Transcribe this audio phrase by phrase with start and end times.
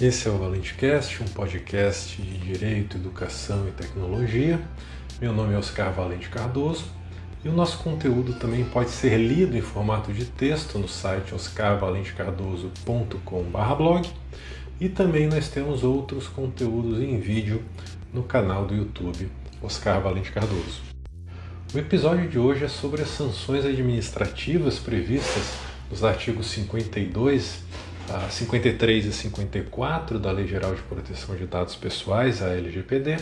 [0.00, 4.60] Esse é o ValenteCast, um podcast de Direito, Educação e Tecnologia.
[5.20, 6.84] Meu nome é Oscar Valente Cardoso
[7.44, 14.08] e o nosso conteúdo também pode ser lido em formato de texto no site oscarvalentecardoso.com.br
[14.80, 17.64] e também nós temos outros conteúdos em vídeo
[18.14, 19.28] no canal do YouTube
[19.60, 20.80] Oscar Valente Cardoso.
[21.74, 25.54] O episódio de hoje é sobre as sanções administrativas previstas
[25.90, 27.66] nos artigos 52
[28.10, 33.16] a 53 e 54 da Lei Geral de Proteção de Dados Pessoais, a LGPD,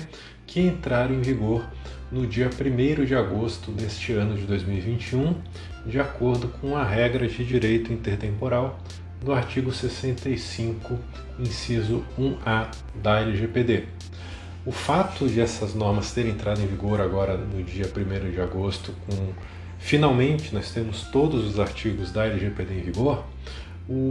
[0.46, 1.66] que entraram em vigor
[2.10, 5.34] no dia 1 de agosto deste ano de 2021,
[5.84, 8.78] de acordo com a regra de direito intertemporal
[9.20, 10.98] do artigo 65,
[11.38, 12.68] inciso 1A
[13.02, 13.84] da LGPD.
[14.64, 18.92] O fato de essas normas terem entrado em vigor agora no dia 1 de agosto,
[19.06, 19.32] com
[19.78, 23.24] finalmente nós temos todos os artigos da LGPD em vigor,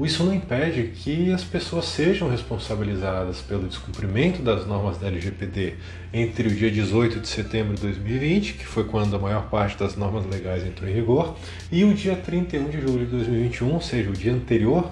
[0.06, 5.74] isso não impede que as pessoas sejam responsabilizadas pelo descumprimento das normas da LGPD
[6.14, 9.98] entre o dia 18 de setembro de 2020, que foi quando a maior parte das
[9.98, 11.36] normas legais entrou em vigor,
[11.70, 14.90] e o dia 31 de julho de 2021, ou seja, o dia anterior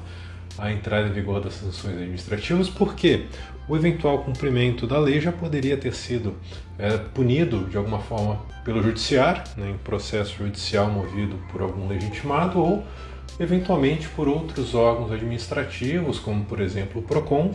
[0.57, 3.27] à entrada em vigor das sanções administrativas, porque
[3.69, 6.35] o eventual cumprimento da lei já poderia ter sido
[6.77, 12.59] é, punido de alguma forma pelo judiciário, né, em processo judicial movido por algum legitimado,
[12.59, 12.83] ou
[13.39, 17.53] eventualmente por outros órgãos administrativos, como por exemplo o PROCON,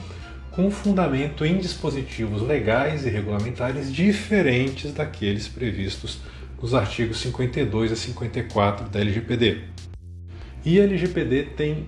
[0.51, 6.19] com fundamento em dispositivos legais e regulamentares diferentes daqueles previstos
[6.61, 9.61] nos artigos 52 a 54 da LGPD.
[10.65, 11.87] E a LGPD tem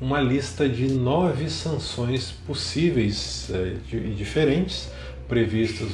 [0.00, 4.90] uma lista de nove sanções possíveis e eh, diferentes
[5.28, 5.88] previstas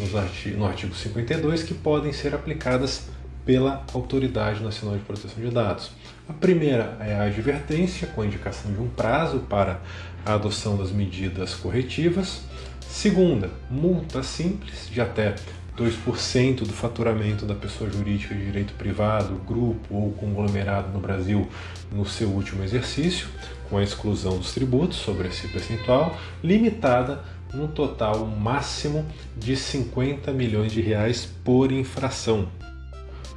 [0.57, 3.09] no artigo 52 que podem ser aplicadas
[3.45, 5.91] pela Autoridade Nacional de Proteção de Dados.
[6.29, 9.81] A primeira é a advertência, com indicação de um prazo para
[10.25, 12.43] a adoção das medidas corretivas.
[12.81, 15.35] Segunda, multa simples de até
[15.77, 21.49] 2% do faturamento da pessoa jurídica de direito privado, grupo ou conglomerado no Brasil
[21.91, 23.27] no seu último exercício,
[23.69, 29.05] com a exclusão dos tributos sobre esse percentual, limitada no total máximo
[29.37, 32.49] de 50 milhões de reais por infração.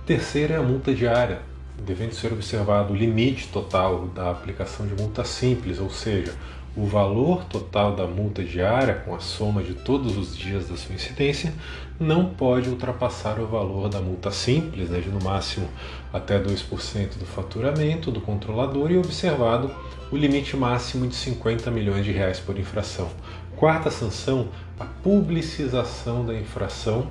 [0.06, 1.42] Terceira é a multa diária,
[1.84, 6.34] devendo ser observado o limite total da aplicação de multa simples, ou seja,
[6.75, 10.94] o valor total da multa diária, com a soma de todos os dias da sua
[10.94, 11.53] incidência,
[11.97, 15.69] não pode ultrapassar o valor da multa simples, né, de no máximo
[16.12, 19.72] até 2% do faturamento do controlador, e observado
[20.12, 23.09] o limite máximo de 50 milhões de reais por infração.
[23.56, 27.08] Quarta sanção, a publicização da infração.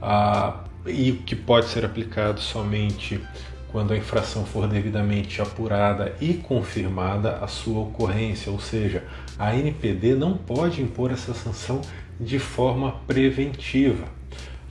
[0.00, 3.20] A e que pode ser aplicado somente
[3.72, 9.02] quando a infração for devidamente apurada e confirmada a sua ocorrência, ou seja,
[9.38, 11.80] a NPD não pode impor essa sanção
[12.20, 14.04] de forma preventiva.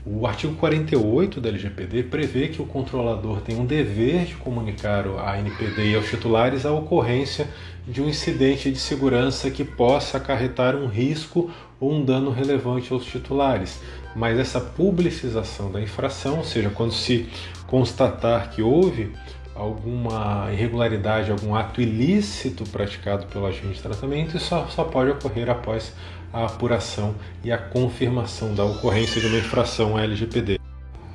[0.03, 5.39] O artigo 48 da LGPD prevê que o controlador tem um dever de comunicar à
[5.39, 7.47] NPD e aos titulares a ocorrência
[7.87, 13.05] de um incidente de segurança que possa acarretar um risco ou um dano relevante aos
[13.05, 13.79] titulares.
[14.15, 17.29] Mas essa publicização da infração, ou seja, quando se
[17.71, 19.13] constatar que houve
[19.55, 25.49] alguma irregularidade, algum ato ilícito praticado pelo agente de tratamento, isso só, só pode ocorrer
[25.49, 25.93] após
[26.33, 30.59] a apuração e a confirmação da ocorrência de uma infração à LGPD.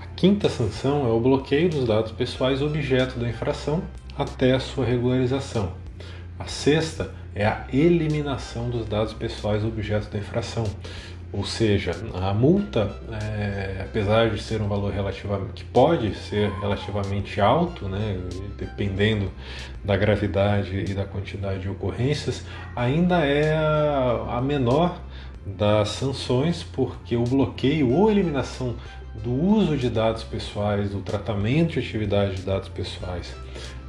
[0.03, 3.83] A quinta sanção é o bloqueio dos dados pessoais objeto da infração
[4.16, 5.72] até a sua regularização.
[6.39, 10.65] A sexta é a eliminação dos dados pessoais objeto da infração.
[11.32, 17.41] Ou seja, a multa, é, apesar de ser um valor relativamente que pode ser relativamente
[17.41, 18.19] alto, né,
[18.56, 19.31] dependendo
[19.84, 22.44] da gravidade e da quantidade de ocorrências,
[22.75, 25.00] ainda é a, menor
[25.44, 28.75] das sanções, porque o bloqueio ou eliminação
[29.22, 33.34] do uso de dados pessoais, do tratamento de atividade de dados pessoais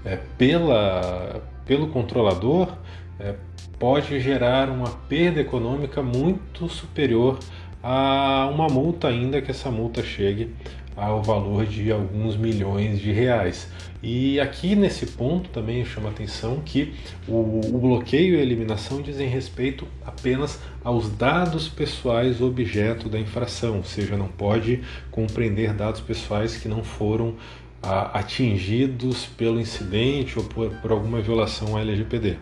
[0.04, 2.70] é, pela, pelo controlador
[3.20, 3.36] é,
[3.80, 7.40] pode gerar uma perda econômica muito superior
[7.82, 10.54] a uma multa, ainda que essa multa chegue
[10.96, 13.70] ao valor de alguns milhões de reais.
[14.02, 16.94] E aqui nesse ponto também chama atenção que
[17.28, 23.78] o, o, bloqueio e a eliminação dizem respeito apenas aos dados pessoais objeto da infração,
[23.78, 24.82] ou seja, não pode
[25.12, 27.36] compreender dados pessoais que não foram
[27.82, 32.38] a, atingidos pelo incidente ou por, por alguma violação à LGPD.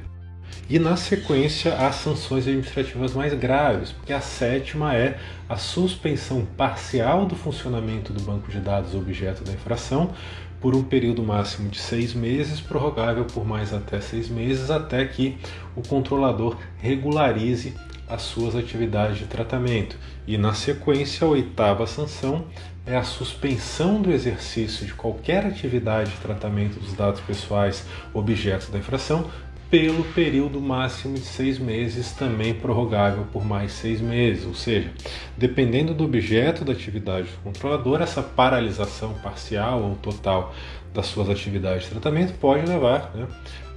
[0.70, 5.18] E na sequência, as sanções administrativas mais graves, porque a sétima é
[5.48, 10.12] a suspensão parcial do funcionamento do banco de dados objeto da infração
[10.60, 15.38] por um período máximo de seis meses, prorrogável por mais até seis meses, até que
[15.76, 17.76] o controlador regularize
[18.08, 19.98] as suas atividades de tratamento.
[20.26, 22.46] E na sequência, a oitava sanção
[22.86, 28.78] é a suspensão do exercício de qualquer atividade de tratamento dos dados pessoais objetos da
[28.78, 29.30] infração
[29.70, 34.46] pelo período máximo de seis meses, também prorrogável por mais seis meses.
[34.46, 34.92] Ou seja,
[35.38, 40.54] dependendo do objeto da atividade do controlador, essa paralisação parcial ou total
[40.94, 43.28] das suas atividades de tratamento pode levar né,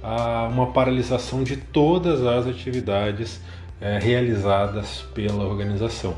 [0.01, 3.41] a uma paralisação de todas as atividades
[3.81, 6.15] é, realizadas pela organização.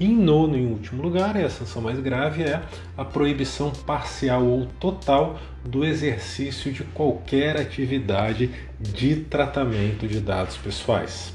[0.00, 2.60] E em nono e último lugar, a sanção mais grave é
[2.96, 8.50] a proibição parcial ou total do exercício de qualquer atividade
[8.80, 11.32] de tratamento de dados pessoais.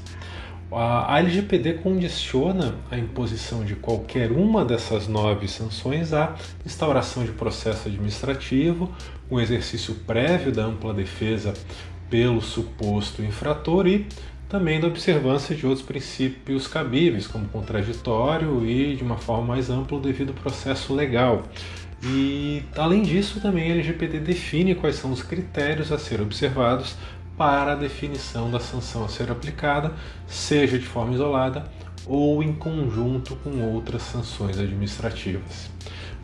[0.72, 7.88] A LGPD condiciona a imposição de qualquer uma dessas nove sanções à instauração de processo
[7.88, 8.88] administrativo,
[9.28, 11.54] o um exercício prévio da ampla defesa
[12.08, 14.06] pelo suposto infrator e
[14.50, 19.96] também da observância de outros princípios cabíveis, como contraditório e, de uma forma mais ampla,
[19.96, 21.44] o devido processo legal.
[22.02, 26.96] E, além disso, também a LGPD define quais são os critérios a ser observados
[27.38, 29.92] para a definição da sanção a ser aplicada,
[30.26, 31.70] seja de forma isolada
[32.04, 35.70] ou em conjunto com outras sanções administrativas.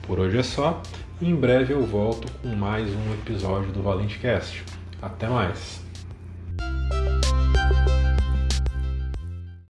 [0.03, 0.83] Por hoje é só,
[1.23, 4.65] em breve eu volto com mais um episódio do Valente Cast.
[5.01, 5.86] Até mais!